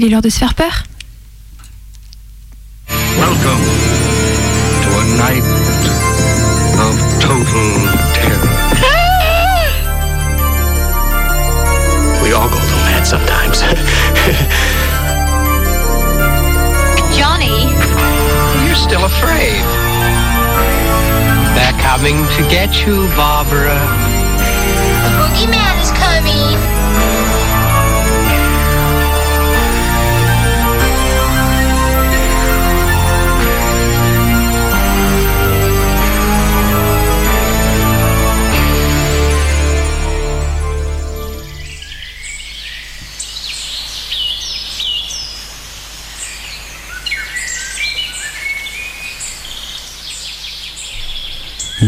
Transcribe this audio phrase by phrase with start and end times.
[0.00, 0.84] Il est l'heure de se faire peur.
[3.18, 3.60] Welcome
[4.80, 5.44] to a night
[6.80, 7.68] of total
[8.14, 8.48] terror.
[12.22, 13.60] we all go a little mad sometimes.
[17.18, 17.68] Johnny,
[18.64, 19.62] You're still afraid.
[21.54, 23.78] They're coming to get you, Barbara.
[25.04, 26.69] the boogeyman is coming.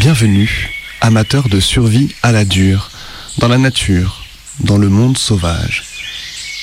[0.02, 0.69] Bienvenue,
[1.01, 2.91] amateurs de survie à la dure,
[3.38, 4.24] dans la nature,
[4.59, 5.84] dans le monde sauvage.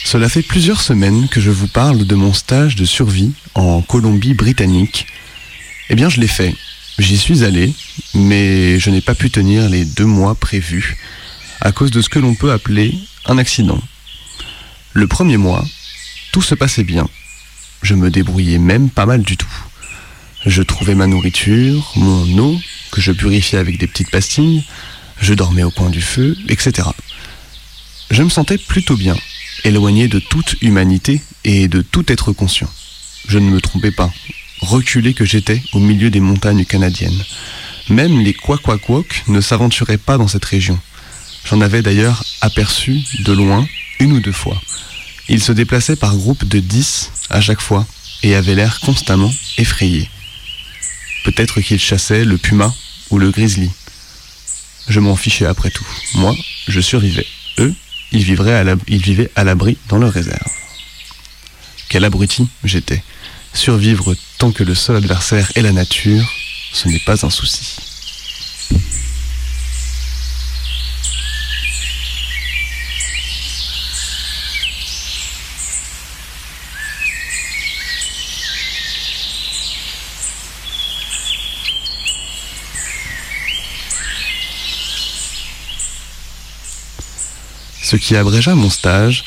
[0.04, 5.08] Cela fait plusieurs semaines que je vous parle de mon stage de survie en Colombie-Britannique.
[5.90, 6.54] Eh bien, je l'ai fait.
[6.98, 7.74] J'y suis allé,
[8.14, 10.98] mais je n'ai pas pu tenir les deux mois prévus
[11.62, 12.94] à cause de ce que l'on peut appeler
[13.26, 13.82] un accident.
[14.92, 15.66] Le premier mois,
[16.34, 17.08] tout se passait bien.
[17.84, 19.64] Je me débrouillais même pas mal du tout.
[20.46, 22.60] Je trouvais ma nourriture, mon eau,
[22.92, 24.64] que je purifiais avec des petites pastilles,
[25.22, 26.88] je dormais au coin du feu, etc.
[28.12, 29.16] Je me sentais plutôt bien,
[29.64, 32.70] éloigné de toute humanité et de tout être conscient.
[33.28, 34.12] Je ne me trompais pas,
[34.62, 37.24] reculé que j'étais au milieu des montagnes canadiennes.
[37.90, 40.80] Même les Kwakwakwok ne s'aventuraient pas dans cette région.
[41.46, 43.68] J'en avais d'ailleurs aperçu de loin
[44.00, 44.62] une ou deux fois.
[45.28, 47.86] Ils se déplaçaient par groupes de dix à chaque fois
[48.24, 50.10] et avaient l'air constamment effrayés.
[51.24, 52.74] Peut-être qu'ils chassaient le puma
[53.10, 53.70] ou le grizzly.
[54.88, 55.88] Je m'en fichais après tout.
[56.16, 56.36] Moi,
[56.68, 57.28] je survivais.
[57.60, 57.74] Eux,
[58.12, 60.52] ils, ils vivaient à l'abri dans leur réserve.
[61.90, 63.04] Quel abruti j'étais.
[63.54, 66.32] Survivre tant que le seul adversaire est la nature,
[66.72, 67.78] ce n'est pas un souci.
[87.90, 89.24] Ce qui abrégea mon stage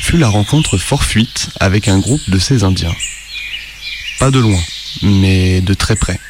[0.00, 2.94] fut la rencontre fortuite avec un groupe de ces Indiens.
[4.20, 4.62] Pas de loin,
[5.02, 6.20] mais de très près.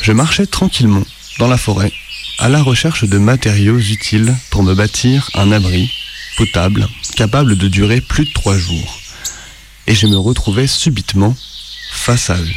[0.00, 1.04] Je marchais tranquillement
[1.38, 1.92] dans la forêt
[2.40, 5.88] à la recherche de matériaux utiles pour me bâtir un abri
[6.36, 8.98] potable capable de durer plus de trois jours.
[9.86, 11.36] Et je me retrouvais subitement
[11.92, 12.54] face à eux.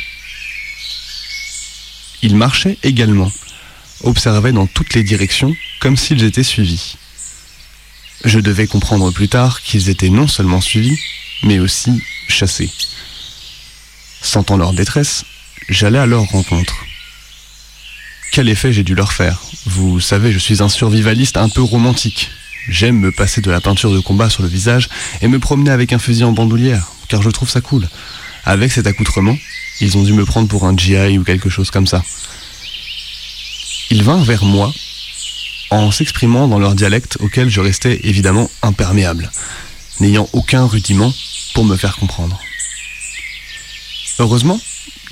[2.24, 3.32] Ils marchaient également,
[4.02, 6.96] observaient dans toutes les directions comme s'ils étaient suivis.
[8.24, 10.98] Je devais comprendre plus tard qu'ils étaient non seulement suivis,
[11.44, 12.72] mais aussi chassés.
[14.22, 15.26] Sentant leur détresse,
[15.70, 16.86] j'allais à leur rencontre.
[18.32, 19.42] Quel effet j'ai dû leur faire?
[19.66, 22.32] Vous savez, je suis un survivaliste un peu romantique.
[22.68, 24.90] J'aime me passer de la peinture de combat sur le visage
[25.22, 27.88] et me promener avec un fusil en bandoulière, car je trouve ça cool.
[28.44, 29.38] Avec cet accoutrement,
[29.82, 32.04] ils ont dû me prendre pour un GI ou quelque chose comme ça.
[33.92, 34.74] Ils vinrent vers moi
[35.70, 39.32] en s'exprimant dans leur dialecte auquel je restais évidemment imperméable,
[40.00, 41.14] n'ayant aucun rudiment
[41.54, 42.40] pour me faire comprendre.
[44.20, 44.60] Heureusement,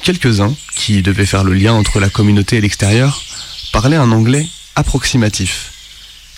[0.03, 3.23] quelques-uns, qui devaient faire le lien entre la communauté et l'extérieur,
[3.71, 5.71] parlaient un anglais approximatif,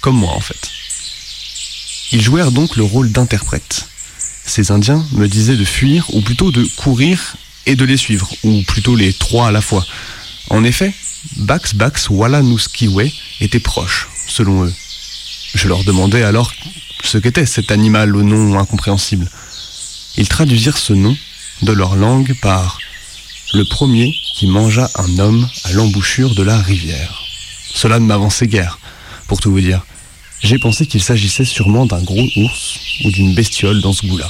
[0.02, 0.70] comme moi en fait.
[2.12, 3.88] Ils jouèrent donc le rôle d'interprète.
[4.46, 8.62] Ces Indiens me disaient de fuir, ou plutôt de courir et de les suivre, ou
[8.64, 9.86] plutôt les trois à la fois.
[10.50, 10.94] En effet,
[11.38, 13.12] Bax Bax Wallanuskiwe
[13.42, 14.74] était proche, selon eux.
[15.54, 16.52] Je leur demandais alors
[17.04, 19.30] ce qu'était cet animal au nom incompréhensible.
[20.18, 21.16] Ils traduisirent ce nom
[21.62, 22.80] de leur langue par
[23.54, 27.22] le premier qui mangea un homme à l'embouchure de la rivière.
[27.74, 28.80] Cela ne m'avançait guère,
[29.28, 29.86] pour tout vous dire.
[30.42, 34.28] J'ai pensé qu'il s'agissait sûrement d'un gros ours ou d'une bestiole dans ce goût-là.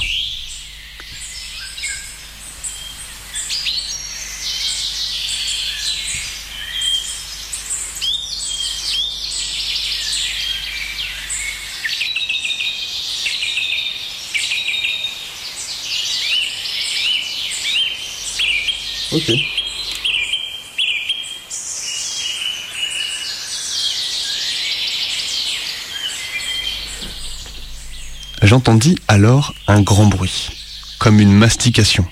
[28.42, 30.50] J'entendis alors un grand bruit,
[30.98, 32.06] comme une mastication.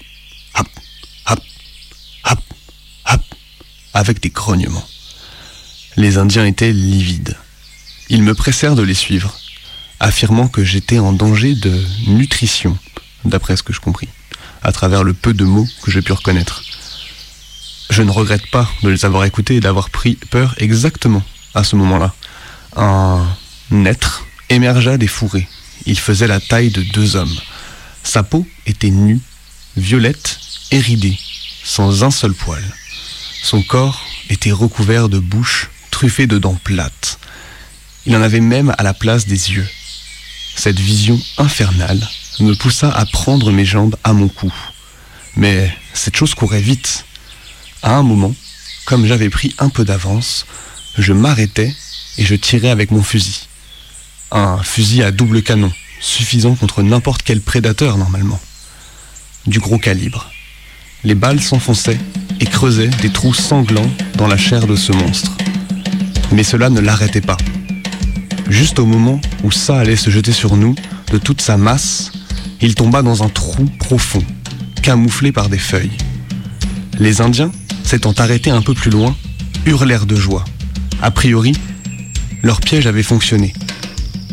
[0.58, 0.66] Hop,
[1.28, 1.40] hop,
[2.24, 2.38] hop,
[3.12, 3.20] hop,
[3.92, 4.86] avec des grognements.
[5.96, 7.36] Les Indiens étaient livides.
[8.08, 9.38] Ils me pressèrent de les suivre,
[10.00, 12.76] affirmant que j'étais en danger de nutrition,
[13.24, 14.08] d'après ce que je compris,
[14.62, 16.63] à travers le peu de mots que j'ai pu reconnaître.
[17.90, 21.22] Je ne regrette pas de les avoir écoutés et d'avoir pris peur exactement
[21.54, 22.14] à ce moment-là.
[22.76, 23.26] Un
[23.84, 25.48] être émergea des fourrés.
[25.86, 27.36] Il faisait la taille de deux hommes.
[28.02, 29.20] Sa peau était nue,
[29.76, 30.38] violette
[30.70, 31.18] et ridée,
[31.62, 32.62] sans un seul poil.
[33.42, 37.18] Son corps était recouvert de bouches truffées de dents plates.
[38.06, 39.68] Il en avait même à la place des yeux.
[40.56, 42.06] Cette vision infernale
[42.40, 44.52] me poussa à prendre mes jambes à mon cou.
[45.36, 47.04] Mais cette chose courait vite.
[47.84, 48.34] À un moment,
[48.86, 50.46] comme j'avais pris un peu d'avance,
[50.96, 51.70] je m'arrêtais
[52.16, 53.46] et je tirais avec mon fusil.
[54.32, 55.70] Un fusil à double canon,
[56.00, 58.40] suffisant contre n'importe quel prédateur normalement.
[59.46, 60.30] Du gros calibre.
[61.04, 62.00] Les balles s'enfonçaient
[62.40, 65.32] et creusaient des trous sanglants dans la chair de ce monstre.
[66.32, 67.36] Mais cela ne l'arrêtait pas.
[68.48, 70.74] Juste au moment où ça allait se jeter sur nous,
[71.12, 72.12] de toute sa masse,
[72.62, 74.24] il tomba dans un trou profond,
[74.82, 75.98] camouflé par des feuilles.
[76.98, 77.52] Les Indiens,
[77.84, 79.14] s'étant arrêtés un peu plus loin,
[79.66, 80.44] hurlèrent de joie.
[81.00, 81.52] A priori,
[82.42, 83.52] leur piège avait fonctionné.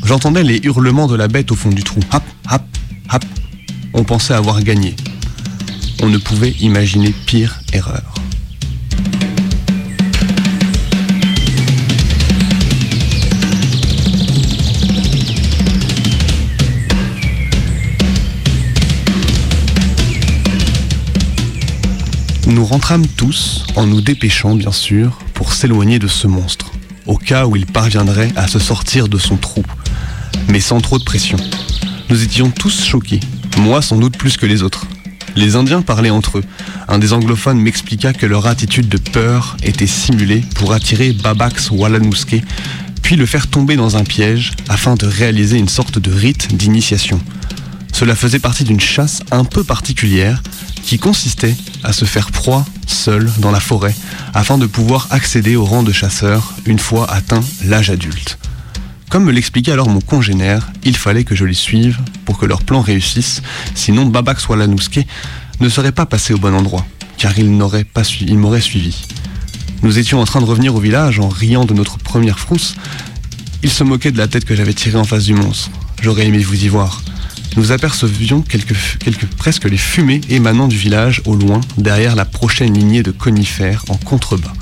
[0.04, 2.00] J'entendais les hurlements de la bête au fond du trou.
[2.12, 2.66] Hap, hap,
[3.10, 3.26] hap.
[3.94, 4.96] On pensait avoir gagné.
[6.02, 8.21] On ne pouvait imaginer pire erreur.
[22.52, 26.70] Nous rentrâmes tous, en nous dépêchant bien sûr, pour s'éloigner de ce monstre,
[27.06, 29.64] au cas où il parviendrait à se sortir de son trou,
[30.50, 31.38] mais sans trop de pression.
[32.10, 33.22] Nous étions tous choqués,
[33.60, 34.86] moi sans doute plus que les autres.
[35.38, 36.44] Les Indiens parlaient entre eux.
[36.90, 42.42] Un des anglophones m'expliqua que leur attitude de peur était simulée pour attirer Babax Walanouske,
[43.02, 47.22] puis le faire tomber dans un piège afin de réaliser une sorte de rite d'initiation.
[48.02, 50.42] Cela faisait partie d'une chasse un peu particulière
[50.84, 53.94] qui consistait à se faire proie seul dans la forêt
[54.34, 58.40] afin de pouvoir accéder au rang de chasseur une fois atteint l'âge adulte.
[59.12, 62.64] Comme me l'expliquait alors mon congénère, il fallait que je les suive pour que leur
[62.64, 63.44] plan réussisse,
[63.76, 65.06] sinon Babax Walanouske
[65.60, 66.88] ne serait pas passé au bon endroit,
[67.20, 69.06] car il n'aurait pas suivi, il m'aurait suivi.
[69.84, 72.74] Nous étions en train de revenir au village en riant de notre première frousse.
[73.62, 75.70] Il se moquait de la tête que j'avais tirée en face du monstre.
[76.02, 77.04] J'aurais aimé vous y voir.
[77.58, 78.76] Nous apercevions quelques,
[79.38, 83.98] presque les fumées émanant du village au loin, derrière la prochaine lignée de conifères en
[83.98, 84.54] contrebas,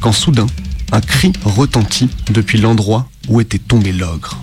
[0.00, 0.46] quand soudain,
[0.92, 4.40] un cri retentit depuis l'endroit où était tombé l'ogre.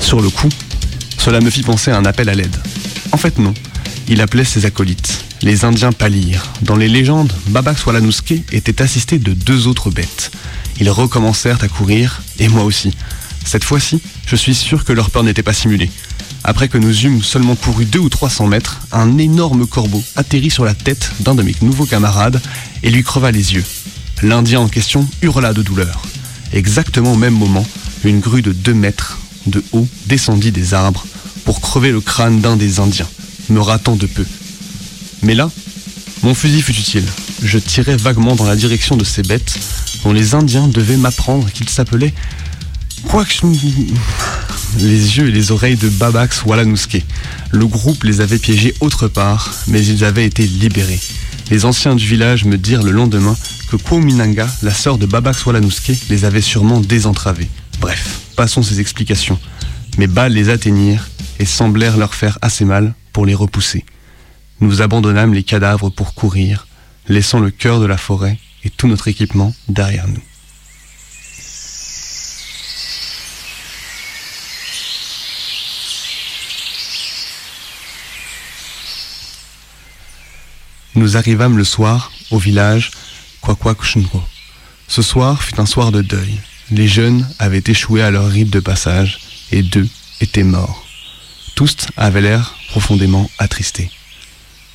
[0.00, 0.48] Sur le coup,
[1.18, 2.56] cela me fit penser à un appel à l'aide.
[3.12, 3.52] En fait non,
[4.08, 5.24] il appelait ses acolytes.
[5.42, 6.52] Les Indiens pâlirent.
[6.62, 10.30] Dans les légendes, Babax Walanouske était assisté de deux autres bêtes.
[10.78, 12.92] Ils recommencèrent à courir, et moi aussi.
[13.44, 15.90] Cette fois-ci, je suis sûr que leur peur n'était pas simulée.
[16.44, 20.50] Après que nous eûmes seulement couru deux ou trois cents mètres, un énorme corbeau atterrit
[20.50, 22.40] sur la tête d'un de mes nouveaux camarades
[22.84, 23.64] et lui creva les yeux.
[24.22, 26.02] L'Indien en question hurla de douleur.
[26.52, 27.66] Exactement au même moment,
[28.04, 31.04] une grue de deux mètres de haut descendit des arbres
[31.44, 33.08] pour crever le crâne d'un des Indiens,
[33.48, 34.24] me ratant de peu.
[35.22, 35.50] Mais là,
[36.22, 37.04] mon fusil fut utile.
[37.42, 39.58] Je tirais vaguement dans la direction de ces bêtes
[40.04, 42.14] dont les Indiens devaient m'apprendre qu'ils s'appelaient
[44.78, 47.02] les yeux et les oreilles de Babax Walanouske.
[47.50, 51.00] Le groupe les avait piégés autre part, mais ils avaient été libérés.
[51.50, 53.36] Les anciens du village me dirent le lendemain
[53.70, 57.48] que Kouminanga, la sœur de Babax Walanouske, les avait sûrement désentravés.
[57.80, 59.38] Bref, passons ces explications.
[59.98, 61.08] Mes balles les atteignirent
[61.38, 63.84] et semblèrent leur faire assez mal pour les repousser.
[64.62, 66.68] Nous abandonnâmes les cadavres pour courir,
[67.08, 70.22] laissant le cœur de la forêt et tout notre équipement derrière nous.
[80.94, 82.92] Nous arrivâmes le soir au village
[83.40, 84.22] Kwakwakushinro.
[84.86, 86.38] Ce soir fut un soir de deuil.
[86.70, 89.18] Les jeunes avaient échoué à leur rite de passage
[89.50, 89.88] et deux
[90.20, 90.86] étaient morts.
[91.56, 93.90] Tous avaient l'air profondément attristés.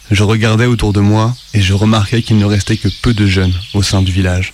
[0.09, 3.53] Je regardais autour de moi et je remarquais qu'il ne restait que peu de jeunes
[3.73, 4.53] au sein du village.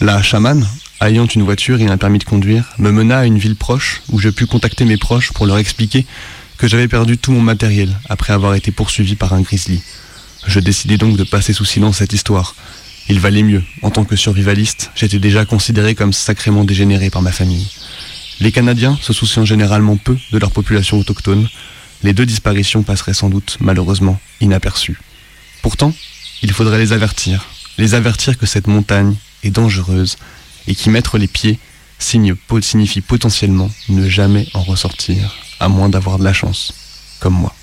[0.00, 0.66] La chamane,
[1.00, 4.18] ayant une voiture et un permis de conduire, me mena à une ville proche où
[4.18, 6.04] je pus contacter mes proches pour leur expliquer
[6.58, 9.82] que j'avais perdu tout mon matériel après avoir été poursuivi par un grizzly.
[10.46, 12.54] Je décidai donc de passer sous silence cette histoire.
[13.08, 13.62] Il valait mieux.
[13.82, 17.68] En tant que survivaliste, j'étais déjà considéré comme sacrément dégénéré par ma famille.
[18.40, 21.48] Les Canadiens se souciant généralement peu de leur population autochtone,
[22.02, 24.98] les deux disparitions passeraient sans doute, malheureusement, inaperçues.
[25.62, 25.92] Pourtant,
[26.42, 27.46] il faudrait les avertir,
[27.78, 30.16] les avertir que cette montagne et dangereuse,
[30.66, 31.58] et qui mettre les pieds
[31.98, 36.74] signe, signifie potentiellement ne jamais en ressortir, à moins d'avoir de la chance,
[37.20, 37.54] comme moi.